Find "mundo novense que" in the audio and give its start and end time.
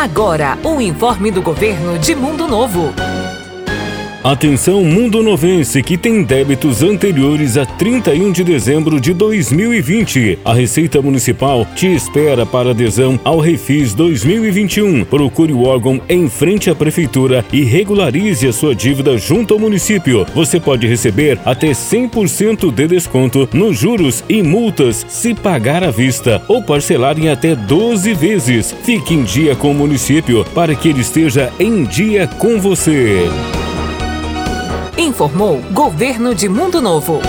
4.84-5.96